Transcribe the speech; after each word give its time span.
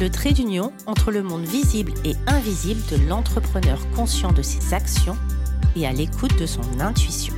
le 0.00 0.10
trait 0.10 0.32
d'union 0.32 0.72
entre 0.86 1.10
le 1.10 1.24
monde 1.24 1.44
visible 1.44 1.92
et 2.04 2.14
invisible 2.28 2.80
de 2.90 3.08
l'entrepreneur 3.08 3.80
conscient 3.96 4.32
de 4.32 4.42
ses 4.42 4.72
actions 4.72 5.16
et 5.74 5.86
à 5.86 5.92
l'écoute 5.92 6.38
de 6.38 6.46
son 6.46 6.62
intuition. 6.78 7.34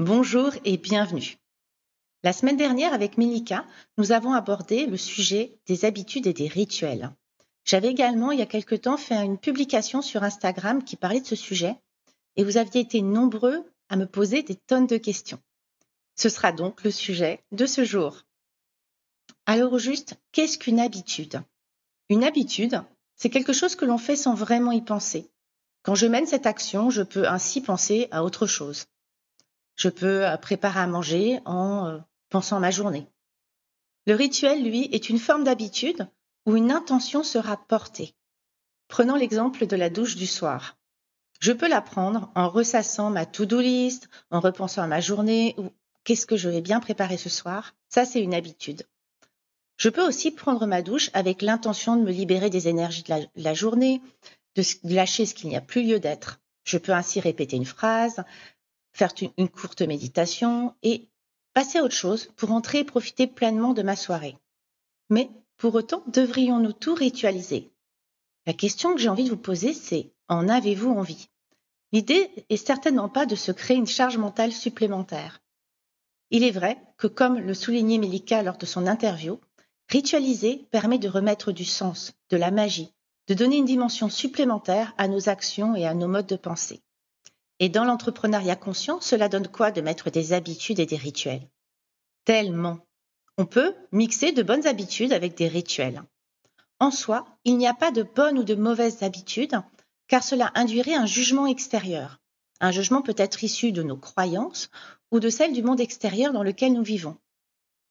Bonjour 0.00 0.50
et 0.64 0.76
bienvenue. 0.76 1.36
La 2.24 2.32
semaine 2.32 2.56
dernière, 2.56 2.92
avec 2.92 3.16
Milika, 3.16 3.64
nous 3.96 4.10
avons 4.10 4.32
abordé 4.32 4.86
le 4.86 4.96
sujet 4.96 5.54
des 5.66 5.84
habitudes 5.84 6.26
et 6.26 6.32
des 6.32 6.48
rituels. 6.48 7.12
J'avais 7.64 7.88
également, 7.88 8.32
il 8.32 8.40
y 8.40 8.42
a 8.42 8.46
quelque 8.46 8.74
temps, 8.74 8.96
fait 8.96 9.14
une 9.24 9.38
publication 9.38 10.02
sur 10.02 10.24
Instagram 10.24 10.82
qui 10.82 10.96
parlait 10.96 11.20
de 11.20 11.26
ce 11.26 11.36
sujet 11.36 11.76
et 12.36 12.44
vous 12.44 12.56
aviez 12.56 12.80
été 12.80 13.02
nombreux 13.02 13.64
à 13.88 13.96
me 13.96 14.06
poser 14.06 14.42
des 14.42 14.56
tonnes 14.56 14.86
de 14.86 14.96
questions. 14.96 15.40
Ce 16.16 16.28
sera 16.28 16.52
donc 16.52 16.84
le 16.84 16.90
sujet 16.90 17.42
de 17.52 17.66
ce 17.66 17.84
jour. 17.84 18.22
Alors 19.46 19.78
juste, 19.78 20.14
qu'est-ce 20.32 20.58
qu'une 20.58 20.80
habitude? 20.80 21.42
Une 22.08 22.24
habitude, 22.24 22.82
c'est 23.16 23.30
quelque 23.30 23.52
chose 23.52 23.76
que 23.76 23.84
l'on 23.84 23.98
fait 23.98 24.16
sans 24.16 24.34
vraiment 24.34 24.72
y 24.72 24.82
penser. 24.82 25.30
Quand 25.82 25.94
je 25.94 26.06
mène 26.06 26.26
cette 26.26 26.46
action, 26.46 26.90
je 26.90 27.02
peux 27.02 27.26
ainsi 27.26 27.60
penser 27.60 28.08
à 28.10 28.24
autre 28.24 28.46
chose. 28.46 28.86
Je 29.76 29.88
peux 29.88 30.26
euh, 30.26 30.36
préparer 30.36 30.80
à 30.80 30.86
manger 30.86 31.40
en 31.44 31.86
euh, 31.86 31.98
pensant 32.28 32.56
à 32.56 32.60
ma 32.60 32.70
journée. 32.70 33.06
Le 34.06 34.14
rituel, 34.14 34.62
lui, 34.62 34.88
est 34.92 35.08
une 35.08 35.18
forme 35.18 35.44
d'habitude 35.44 36.08
où 36.46 36.56
une 36.56 36.70
intention 36.70 37.22
sera 37.22 37.56
portée. 37.56 38.14
Prenons 38.88 39.16
l'exemple 39.16 39.66
de 39.66 39.76
la 39.76 39.90
douche 39.90 40.16
du 40.16 40.26
soir. 40.26 40.76
Je 41.42 41.50
peux 41.50 41.66
la 41.68 41.80
prendre 41.80 42.30
en 42.36 42.48
ressassant 42.48 43.10
ma 43.10 43.26
to-do 43.26 43.60
list, 43.60 44.08
en 44.30 44.38
repensant 44.38 44.80
à 44.80 44.86
ma 44.86 45.00
journée 45.00 45.56
ou 45.58 45.72
qu'est-ce 46.04 46.24
que 46.24 46.36
je 46.36 46.48
vais 46.48 46.60
bien 46.60 46.78
préparer 46.78 47.16
ce 47.16 47.28
soir. 47.28 47.74
Ça, 47.88 48.04
c'est 48.04 48.22
une 48.22 48.32
habitude. 48.32 48.86
Je 49.76 49.88
peux 49.88 50.06
aussi 50.06 50.30
prendre 50.30 50.66
ma 50.66 50.82
douche 50.82 51.10
avec 51.14 51.42
l'intention 51.42 51.96
de 51.96 52.02
me 52.02 52.12
libérer 52.12 52.48
des 52.48 52.68
énergies 52.68 53.02
de 53.02 53.26
la, 53.34 53.54
journée, 53.54 54.00
de 54.54 54.62
lâcher 54.84 55.26
ce 55.26 55.34
qu'il 55.34 55.48
n'y 55.48 55.56
a 55.56 55.60
plus 55.60 55.82
lieu 55.82 55.98
d'être. 55.98 56.38
Je 56.62 56.78
peux 56.78 56.92
ainsi 56.92 57.18
répéter 57.18 57.56
une 57.56 57.66
phrase, 57.66 58.22
faire 58.92 59.12
une 59.36 59.48
courte 59.48 59.82
méditation 59.82 60.76
et 60.84 61.08
passer 61.54 61.78
à 61.78 61.82
autre 61.82 61.96
chose 61.96 62.30
pour 62.36 62.52
entrer 62.52 62.78
et 62.78 62.84
profiter 62.84 63.26
pleinement 63.26 63.72
de 63.72 63.82
ma 63.82 63.96
soirée. 63.96 64.36
Mais 65.10 65.28
pour 65.56 65.74
autant, 65.74 66.04
devrions-nous 66.06 66.72
tout 66.72 66.94
ritualiser? 66.94 67.71
La 68.46 68.52
question 68.52 68.94
que 68.94 69.00
j'ai 69.00 69.08
envie 69.08 69.24
de 69.24 69.30
vous 69.30 69.36
poser, 69.36 69.72
c'est 69.72 70.12
en 70.28 70.48
avez-vous 70.48 70.90
envie? 70.90 71.28
L'idée 71.92 72.30
est 72.48 72.56
certainement 72.56 73.08
pas 73.08 73.24
de 73.24 73.36
se 73.36 73.52
créer 73.52 73.76
une 73.76 73.86
charge 73.86 74.16
mentale 74.16 74.52
supplémentaire. 74.52 75.42
Il 76.30 76.42
est 76.42 76.50
vrai 76.50 76.78
que, 76.96 77.06
comme 77.06 77.38
le 77.38 77.54
soulignait 77.54 77.98
Melika 77.98 78.42
lors 78.42 78.56
de 78.56 78.66
son 78.66 78.86
interview, 78.86 79.38
ritualiser 79.88 80.66
permet 80.70 80.98
de 80.98 81.08
remettre 81.08 81.52
du 81.52 81.64
sens, 81.64 82.14
de 82.30 82.36
la 82.36 82.50
magie, 82.50 82.92
de 83.28 83.34
donner 83.34 83.58
une 83.58 83.66
dimension 83.66 84.08
supplémentaire 84.08 84.94
à 84.98 85.06
nos 85.06 85.28
actions 85.28 85.76
et 85.76 85.86
à 85.86 85.94
nos 85.94 86.08
modes 86.08 86.26
de 86.26 86.36
pensée. 86.36 86.82
Et 87.60 87.68
dans 87.68 87.84
l'entrepreneuriat 87.84 88.56
conscient, 88.56 89.00
cela 89.00 89.28
donne 89.28 89.46
quoi 89.46 89.70
de 89.70 89.82
mettre 89.82 90.10
des 90.10 90.32
habitudes 90.32 90.80
et 90.80 90.86
des 90.86 90.96
rituels? 90.96 91.48
Tellement. 92.24 92.78
On 93.38 93.46
peut 93.46 93.74
mixer 93.92 94.32
de 94.32 94.42
bonnes 94.42 94.66
habitudes 94.66 95.12
avec 95.12 95.36
des 95.36 95.48
rituels. 95.48 96.02
En 96.82 96.90
soi, 96.90 97.24
il 97.44 97.58
n'y 97.58 97.68
a 97.68 97.74
pas 97.74 97.92
de 97.92 98.02
bonnes 98.02 98.40
ou 98.40 98.42
de 98.42 98.56
mauvaises 98.56 99.04
habitudes, 99.04 99.54
car 100.08 100.24
cela 100.24 100.50
induirait 100.56 100.96
un 100.96 101.06
jugement 101.06 101.46
extérieur. 101.46 102.18
Un 102.58 102.72
jugement 102.72 103.02
peut 103.02 103.14
être 103.16 103.44
issu 103.44 103.70
de 103.70 103.84
nos 103.84 103.96
croyances 103.96 104.68
ou 105.12 105.20
de 105.20 105.30
celles 105.30 105.52
du 105.52 105.62
monde 105.62 105.80
extérieur 105.80 106.32
dans 106.32 106.42
lequel 106.42 106.72
nous 106.72 106.82
vivons. 106.82 107.16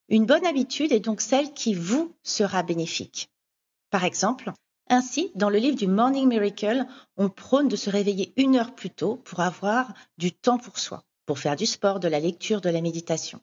Une 0.09 0.25
bonne 0.25 0.45
habitude 0.45 0.91
est 0.91 0.99
donc 0.99 1.21
celle 1.21 1.53
qui 1.53 1.73
vous 1.73 2.13
sera 2.23 2.63
bénéfique. 2.63 3.29
Par 3.91 4.03
exemple, 4.03 4.51
ainsi, 4.89 5.31
dans 5.35 5.49
le 5.49 5.59
livre 5.59 5.77
du 5.77 5.87
Morning 5.87 6.27
Miracle, 6.27 6.85
on 7.15 7.29
prône 7.29 7.69
de 7.69 7.77
se 7.77 7.89
réveiller 7.89 8.33
une 8.35 8.57
heure 8.57 8.75
plus 8.75 8.89
tôt 8.89 9.15
pour 9.23 9.39
avoir 9.39 9.93
du 10.17 10.33
temps 10.33 10.57
pour 10.57 10.79
soi, 10.79 11.05
pour 11.25 11.39
faire 11.39 11.55
du 11.55 11.65
sport, 11.65 12.01
de 12.01 12.09
la 12.09 12.19
lecture, 12.19 12.59
de 12.59 12.69
la 12.69 12.81
méditation. 12.81 13.39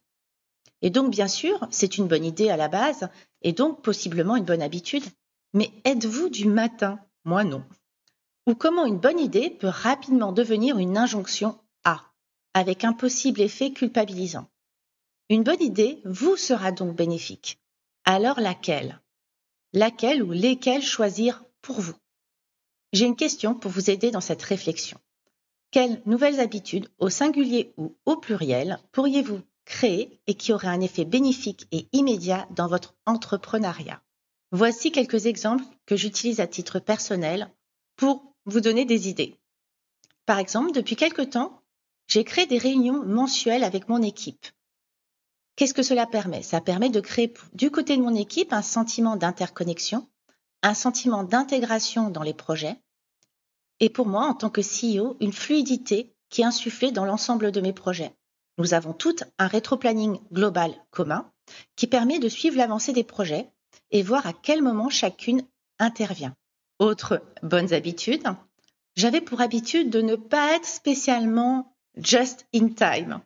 Et 0.82 0.90
donc, 0.90 1.10
bien 1.10 1.26
sûr, 1.26 1.66
c'est 1.70 1.96
une 1.96 2.06
bonne 2.06 2.26
idée 2.26 2.50
à 2.50 2.58
la 2.58 2.68
base, 2.68 3.08
et 3.40 3.54
donc 3.54 3.80
possiblement 3.80 4.36
une 4.36 4.44
bonne 4.44 4.60
habitude. 4.60 5.04
Mais 5.54 5.70
êtes-vous 5.84 6.28
du 6.28 6.46
matin? 6.46 7.00
Moi 7.24 7.44
non. 7.44 7.64
Ou 8.46 8.54
comment 8.54 8.84
une 8.84 8.98
bonne 8.98 9.18
idée 9.18 9.50
peut 9.50 9.68
rapidement 9.68 10.32
devenir 10.32 10.78
une 10.78 10.96
injonction 10.96 11.58
à, 11.84 12.02
avec 12.54 12.84
un 12.84 12.92
possible 12.92 13.40
effet 13.40 13.72
culpabilisant? 13.72 14.48
Une 15.30 15.42
bonne 15.42 15.62
idée 15.62 16.00
vous 16.04 16.36
sera 16.36 16.72
donc 16.72 16.96
bénéfique. 16.96 17.58
Alors 18.04 18.40
laquelle? 18.40 19.00
Laquelle 19.72 20.22
ou 20.22 20.32
lesquelles 20.32 20.82
choisir 20.82 21.44
pour 21.60 21.80
vous? 21.80 21.96
J'ai 22.92 23.04
une 23.04 23.16
question 23.16 23.54
pour 23.54 23.70
vous 23.70 23.90
aider 23.90 24.10
dans 24.10 24.22
cette 24.22 24.42
réflexion. 24.42 24.98
Quelles 25.70 26.00
nouvelles 26.06 26.40
habitudes, 26.40 26.88
au 26.98 27.10
singulier 27.10 27.74
ou 27.76 27.94
au 28.06 28.16
pluriel, 28.16 28.78
pourriez-vous 28.92 29.42
créer 29.66 30.18
et 30.26 30.34
qui 30.34 30.54
auraient 30.54 30.68
un 30.68 30.80
effet 30.80 31.04
bénéfique 31.04 31.66
et 31.72 31.86
immédiat 31.92 32.48
dans 32.56 32.68
votre 32.68 32.94
entrepreneuriat? 33.04 34.02
Voici 34.50 34.92
quelques 34.92 35.26
exemples 35.26 35.64
que 35.86 35.96
j'utilise 35.96 36.40
à 36.40 36.46
titre 36.46 36.78
personnel 36.78 37.52
pour 37.96 38.34
vous 38.46 38.60
donner 38.60 38.84
des 38.84 39.08
idées. 39.08 39.36
Par 40.26 40.38
exemple, 40.38 40.72
depuis 40.72 40.96
quelque 40.96 41.22
temps, 41.22 41.62
j'ai 42.06 42.24
créé 42.24 42.46
des 42.46 42.58
réunions 42.58 43.04
mensuelles 43.04 43.64
avec 43.64 43.88
mon 43.88 44.02
équipe 44.02 44.46
Qu'est-ce 45.58 45.74
que 45.74 45.82
cela 45.82 46.06
permet? 46.06 46.44
Ça 46.44 46.60
permet 46.60 46.88
de 46.88 47.00
créer 47.00 47.34
du 47.52 47.72
côté 47.72 47.96
de 47.96 48.02
mon 48.02 48.14
équipe 48.14 48.52
un 48.52 48.62
sentiment 48.62 49.16
d'interconnexion, 49.16 50.08
un 50.62 50.72
sentiment 50.72 51.24
d'intégration 51.24 52.10
dans 52.10 52.22
les 52.22 52.32
projets, 52.32 52.76
et 53.80 53.90
pour 53.90 54.06
moi, 54.06 54.26
en 54.26 54.34
tant 54.34 54.50
que 54.50 54.60
CEO, 54.60 55.16
une 55.18 55.32
fluidité 55.32 56.14
qui 56.30 56.42
est 56.42 56.44
insufflée 56.44 56.92
dans 56.92 57.04
l'ensemble 57.04 57.50
de 57.50 57.60
mes 57.60 57.72
projets. 57.72 58.14
Nous 58.56 58.72
avons 58.72 58.92
tout 58.92 59.16
un 59.38 59.48
rétro-planning 59.48 60.20
global 60.32 60.72
commun 60.92 61.28
qui 61.74 61.88
permet 61.88 62.20
de 62.20 62.28
suivre 62.28 62.56
l'avancée 62.56 62.92
des 62.92 63.02
projets 63.02 63.50
et 63.90 64.02
voir 64.02 64.26
à 64.26 64.32
quel 64.32 64.62
moment 64.62 64.88
chacune 64.88 65.42
intervient. 65.78 66.34
Autre 66.78 67.22
bonnes 67.42 67.72
habitudes, 67.72 68.26
j'avais 68.96 69.20
pour 69.20 69.40
habitude 69.40 69.90
de 69.90 70.00
ne 70.00 70.16
pas 70.16 70.54
être 70.54 70.66
spécialement 70.66 71.74
just 71.96 72.46
in 72.54 72.68
time. 72.68 73.20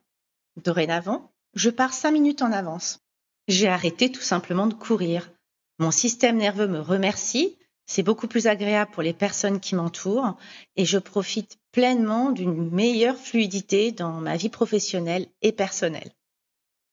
Dorénavant, 0.62 1.32
je 1.54 1.70
pars 1.70 1.92
cinq 1.92 2.12
minutes 2.12 2.42
en 2.42 2.52
avance. 2.52 3.00
J'ai 3.48 3.68
arrêté 3.68 4.12
tout 4.12 4.22
simplement 4.22 4.66
de 4.66 4.74
courir. 4.74 5.30
Mon 5.78 5.90
système 5.90 6.36
nerveux 6.36 6.68
me 6.68 6.80
remercie, 6.80 7.58
c'est 7.86 8.02
beaucoup 8.02 8.28
plus 8.28 8.46
agréable 8.46 8.90
pour 8.92 9.02
les 9.02 9.12
personnes 9.12 9.60
qui 9.60 9.74
m'entourent 9.74 10.36
et 10.76 10.84
je 10.84 10.98
profite 10.98 11.58
pleinement 11.72 12.30
d'une 12.30 12.70
meilleure 12.70 13.16
fluidité 13.16 13.92
dans 13.92 14.20
ma 14.20 14.36
vie 14.36 14.48
professionnelle 14.48 15.26
et 15.42 15.52
personnelle. 15.52 16.12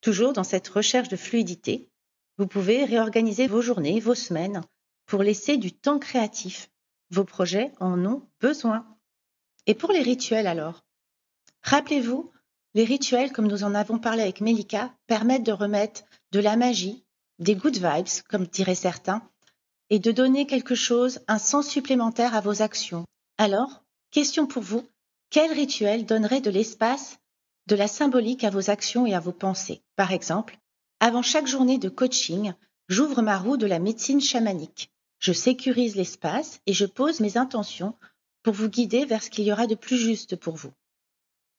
Toujours 0.02 0.34
dans 0.34 0.44
cette 0.44 0.68
recherche 0.68 1.10
de 1.10 1.18
fluidité, 1.18 1.90
vous 2.40 2.48
pouvez 2.48 2.86
réorganiser 2.86 3.48
vos 3.48 3.62
journées, 3.62 4.00
vos 4.00 4.16
semaines 4.16 4.62
pour 5.06 5.24
laisser 5.24 5.58
du 5.58 5.74
temps 5.74 6.00
créatif. 6.00 6.70
Vos 7.12 7.26
projets 7.26 7.74
en 7.82 8.06
ont 8.06 8.28
besoin. 8.40 8.88
Et 9.68 9.76
pour 9.76 9.92
les 9.92 10.02
rituels 10.02 10.48
alors? 10.48 10.86
Rappelez-vous 11.64 12.32
les 12.76 12.86
rituels, 12.86 13.34
comme 13.34 13.48
nous 13.48 13.66
en 13.66 13.76
avons 13.76 14.00
parlé 14.00 14.22
avec 14.22 14.40
Melika, 14.40 14.94
permettent 15.06 15.46
de 15.46 15.52
remettre 15.52 16.04
de 16.32 16.40
la 16.40 16.56
magie, 16.56 17.04
des 17.40 17.56
good 17.56 17.76
vibes, 17.76 18.24
comme 18.30 18.48
diraient 18.48 18.74
certains, 18.74 19.22
et 19.90 20.00
de 20.00 20.12
donner 20.12 20.48
quelque 20.48 20.76
chose, 20.76 21.20
un 21.28 21.40
sens 21.40 21.68
supplémentaire 21.68 22.36
à 22.36 22.42
vos 22.42 22.62
actions. 22.62 23.04
Alors, 23.38 23.84
question 24.12 24.48
pour 24.48 24.64
vous, 24.64 24.88
quel 25.30 25.52
rituel 25.52 26.06
donnerait 26.06 26.42
de 26.42 26.52
l'espace, 26.52 27.18
de 27.68 27.76
la 27.76 27.90
symbolique 27.90 28.46
à 28.46 28.50
vos 28.50 28.70
actions 28.70 29.06
et 29.06 29.14
à 29.14 29.20
vos 29.20 29.34
pensées? 29.34 29.82
Par 29.98 30.14
exemple, 30.14 30.58
avant 31.02 31.22
chaque 31.22 31.48
journée 31.48 31.78
de 31.78 31.88
coaching, 31.88 32.54
j'ouvre 32.90 33.22
ma 33.22 33.38
roue 33.38 33.56
de 33.56 33.66
la 33.66 33.80
médecine 33.80 34.20
chamanique. 34.20 34.92
Je 35.20 35.32
sécurise 35.32 35.96
l'espace 35.96 36.60
et 36.66 36.74
je 36.74 36.86
pose 36.86 37.22
mes 37.22 37.38
intentions 37.38 37.96
pour 38.44 38.54
vous 38.54 38.68
guider 38.68 39.06
vers 39.06 39.24
ce 39.24 39.30
qu'il 39.30 39.46
y 39.46 39.52
aura 39.52 39.68
de 39.68 39.76
plus 39.76 39.98
juste 39.98 40.36
pour 40.36 40.56
vous. 40.56 40.74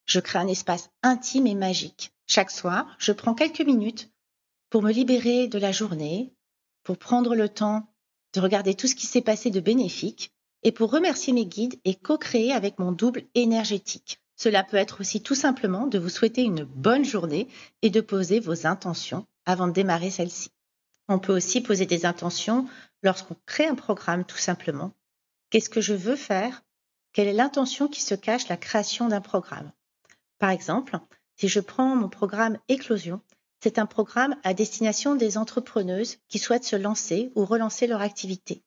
Je 0.04 0.20
crée 0.20 0.38
un 0.38 0.48
espace 0.48 0.90
intime 1.02 1.46
et 1.46 1.54
magique. 1.54 2.12
Chaque 2.26 2.50
soir, 2.50 2.96
je 2.98 3.12
prends 3.12 3.34
quelques 3.34 3.60
minutes 3.60 4.10
pour 4.68 4.82
me 4.82 4.92
libérer 4.92 5.48
de 5.48 5.58
la 5.58 5.72
journée, 5.72 6.32
pour 6.84 6.98
prendre 6.98 7.34
le 7.34 7.48
temps 7.48 7.86
de 8.34 8.40
regarder 8.40 8.74
tout 8.74 8.86
ce 8.86 8.94
qui 8.94 9.06
s'est 9.06 9.20
passé 9.20 9.50
de 9.50 9.60
bénéfique 9.60 10.32
et 10.62 10.72
pour 10.72 10.90
remercier 10.90 11.32
mes 11.32 11.46
guides 11.46 11.80
et 11.84 11.94
co-créer 11.94 12.52
avec 12.52 12.78
mon 12.78 12.92
double 12.92 13.24
énergétique. 13.34 14.20
Cela 14.36 14.64
peut 14.64 14.76
être 14.76 15.00
aussi 15.00 15.22
tout 15.22 15.34
simplement 15.34 15.86
de 15.86 15.98
vous 15.98 16.08
souhaiter 16.08 16.42
une 16.42 16.64
bonne 16.64 17.04
journée 17.04 17.48
et 17.82 17.90
de 17.90 18.00
poser 18.00 18.40
vos 18.40 18.66
intentions 18.66 19.26
avant 19.46 19.66
de 19.66 19.72
démarrer 19.72 20.10
celle-ci. 20.10 20.50
On 21.08 21.18
peut 21.18 21.34
aussi 21.34 21.60
poser 21.60 21.86
des 21.86 22.06
intentions 22.06 22.68
lorsqu'on 23.02 23.36
crée 23.46 23.66
un 23.66 23.74
programme 23.74 24.24
tout 24.24 24.38
simplement. 24.38 24.92
Qu'est-ce 25.50 25.70
que 25.70 25.80
je 25.80 25.94
veux 25.94 26.16
faire? 26.16 26.62
Quelle 27.12 27.26
est 27.26 27.32
l'intention 27.32 27.88
qui 27.88 28.02
se 28.02 28.14
cache 28.14 28.48
la 28.48 28.56
création 28.56 29.08
d'un 29.08 29.20
programme? 29.20 29.72
Par 30.38 30.50
exemple, 30.50 30.98
si 31.36 31.48
je 31.48 31.60
prends 31.60 31.96
mon 31.96 32.08
programme 32.08 32.58
Éclosion, 32.68 33.20
c'est 33.62 33.78
un 33.78 33.86
programme 33.86 34.36
à 34.44 34.54
destination 34.54 35.16
des 35.16 35.36
entrepreneuses 35.36 36.18
qui 36.28 36.38
souhaitent 36.38 36.64
se 36.64 36.76
lancer 36.76 37.32
ou 37.34 37.44
relancer 37.44 37.86
leur 37.86 38.00
activité. 38.00 38.62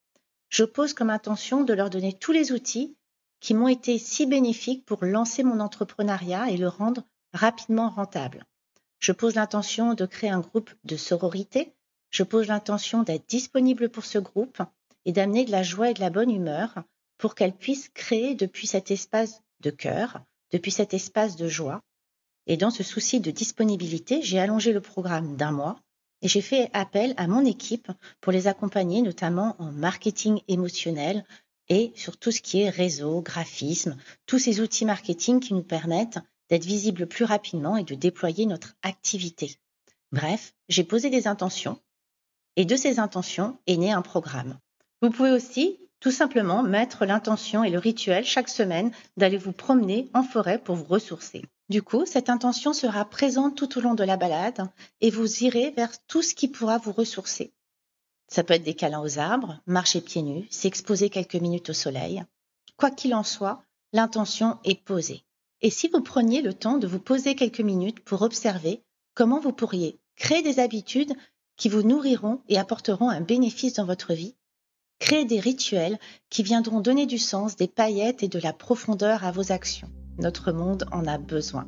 Je 0.50 0.66
pose 0.66 0.94
comme 0.94 1.10
intention 1.10 1.64
de 1.64 1.74
leur 1.74 1.90
donner 1.90 2.14
tous 2.14 2.32
les 2.32 2.52
outils 2.52 2.96
qui 3.40 3.54
m'ont 3.54 3.68
été 3.68 3.98
si 3.98 4.26
bénéfiques 4.26 4.86
pour 4.86 5.04
lancer 5.04 5.44
mon 5.44 5.60
entrepreneuriat 5.60 6.50
et 6.50 6.58
le 6.58 6.68
rendre 6.68 7.04
rapidement 7.34 7.90
rentable. 7.90 8.46
Je 9.04 9.12
pose 9.12 9.36
l'intention 9.36 9.96
de 9.96 10.06
créer 10.06 10.30
un 10.30 10.40
groupe 10.40 10.72
de 10.86 10.96
sororité. 10.96 11.74
Je 12.10 12.24
pose 12.24 12.48
l'intention 12.48 13.04
d'être 13.04 13.28
disponible 13.28 13.90
pour 13.90 14.06
ce 14.06 14.18
groupe 14.18 14.62
et 15.04 15.12
d'amener 15.12 15.44
de 15.44 15.52
la 15.52 15.62
joie 15.62 15.90
et 15.90 15.94
de 15.94 16.00
la 16.00 16.10
bonne 16.10 16.32
humeur 16.32 16.84
pour 17.18 17.36
qu'elles 17.36 17.58
puissent 17.58 17.90
créer 17.90 18.34
depuis 18.34 18.66
cet 18.66 18.92
espace 18.92 19.42
de 19.60 19.72
cœur, 19.72 20.22
depuis 20.54 20.72
cet 20.72 20.94
espace 20.94 21.36
de 21.36 21.50
joie, 21.50 21.82
et 22.48 22.56
dans 22.56 22.72
ce 22.72 22.82
souci 22.82 23.20
de 23.20 23.30
disponibilité, 23.30 24.22
j'ai 24.22 24.40
allongé 24.40 24.72
le 24.72 24.80
programme 24.80 25.36
d'un 25.36 25.52
mois 25.52 25.82
et 26.22 26.30
j'ai 26.30 26.42
fait 26.42 26.70
appel 26.72 27.14
à 27.18 27.28
mon 27.28 27.44
équipe 27.44 27.92
pour 28.22 28.32
les 28.32 28.48
accompagner, 28.48 29.02
notamment 29.02 29.58
en 29.60 29.74
marketing 29.74 30.40
émotionnel 30.48 31.26
et 31.68 31.92
sur 31.96 32.16
tout 32.16 32.32
ce 32.32 32.42
qui 32.42 32.62
est 32.62 32.70
réseau, 32.70 33.20
graphisme, 33.20 33.98
tous 34.28 34.40
ces 34.40 34.62
outils 34.62 34.86
marketing 34.86 35.42
qui 35.42 35.54
nous 35.54 35.64
permettent 35.64 36.20
d'être 36.54 36.66
visibles 36.66 37.08
plus 37.08 37.26
rapidement 37.26 37.78
et 37.78 37.84
de 37.84 37.96
déployer 37.96 38.46
notre 38.46 38.76
activité. 38.84 39.58
Bref, 40.12 40.54
j'ai 40.70 40.84
posé 40.84 41.10
des 41.10 41.28
intentions 41.28 41.80
et 42.58 42.64
de 42.64 42.76
ces 42.76 43.00
intentions 43.00 43.58
est 43.66 43.78
né 43.78 43.92
un 43.92 44.04
programme. 44.04 44.60
Vous 45.02 45.10
pouvez 45.10 45.32
aussi 45.32 45.80
tout 46.00 46.12
simplement 46.12 46.62
mettre 46.62 47.06
l'intention 47.06 47.64
et 47.64 47.72
le 47.72 47.80
rituel 47.80 48.24
chaque 48.24 48.50
semaine 48.50 48.92
d'aller 49.18 49.40
vous 49.40 49.52
promener 49.52 50.12
en 50.14 50.22
forêt 50.22 50.60
pour 50.60 50.76
vous 50.76 50.84
ressourcer. 50.84 51.42
Du 51.70 51.82
coup, 51.82 52.06
cette 52.06 52.30
intention 52.30 52.72
sera 52.72 53.04
présente 53.04 53.58
tout 53.58 53.80
au 53.80 53.82
long 53.82 53.96
de 53.96 54.04
la 54.04 54.18
balade 54.18 54.70
et 55.02 55.10
vous 55.10 55.44
irez 55.44 55.72
vers 55.72 56.06
tout 56.06 56.22
ce 56.22 56.36
qui 56.36 56.50
pourra 56.50 56.78
vous 56.78 56.92
ressourcer. 56.92 57.52
Ça 58.28 58.44
peut 58.44 58.54
être 58.54 58.64
des 58.64 58.76
câlins 58.76 59.02
aux 59.02 59.18
arbres, 59.18 59.60
marcher 59.66 60.02
pieds 60.02 60.22
nus, 60.22 60.46
s'exposer 60.52 61.10
quelques 61.10 61.34
minutes 61.34 61.72
au 61.72 61.74
soleil. 61.74 62.24
Quoi 62.78 62.92
qu'il 62.92 63.16
en 63.16 63.24
soit, 63.24 63.64
l'intention 63.92 64.60
est 64.64 64.80
posée. 64.80 65.24
Et 65.64 65.70
si 65.70 65.88
vous 65.88 66.02
preniez 66.02 66.42
le 66.42 66.54
temps 66.54 66.78
de 66.78 66.88
vous 66.88 67.00
poser 67.00 67.36
quelques 67.36 67.62
minutes 67.62 68.02
pour 68.02 68.22
observer 68.22 68.84
comment 69.16 69.40
vous 69.40 69.54
pourriez 69.54 69.98
créer 70.18 70.44
des 70.44 70.60
habitudes 70.60 71.14
qui 71.56 71.70
vous 71.70 71.84
nourriront 71.84 72.42
et 72.50 72.60
apporteront 72.60 73.10
un 73.10 73.22
bénéfice 73.22 73.74
dans 73.74 73.86
votre 73.86 74.14
vie, 74.14 74.36
créer 75.00 75.24
des 75.24 75.40
rituels 75.40 75.98
qui 76.30 76.44
viendront 76.44 76.82
donner 76.82 77.06
du 77.06 77.18
sens, 77.18 77.56
des 77.56 77.70
paillettes 77.70 78.24
et 78.24 78.28
de 78.28 78.40
la 78.40 78.52
profondeur 78.52 79.24
à 79.24 79.32
vos 79.32 79.54
actions. 79.54 79.90
Notre 80.20 80.52
monde 80.52 80.86
en 80.92 81.08
a 81.08 81.18
besoin. 81.18 81.68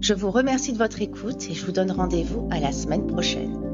Je 0.00 0.14
vous 0.14 0.30
remercie 0.30 0.72
de 0.72 0.78
votre 0.78 1.02
écoute 1.02 1.48
et 1.48 1.54
je 1.54 1.64
vous 1.64 1.72
donne 1.72 1.92
rendez-vous 1.92 2.48
à 2.50 2.58
la 2.58 2.72
semaine 2.72 3.06
prochaine. 3.06 3.73